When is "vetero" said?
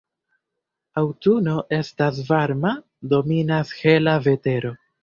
4.29-4.79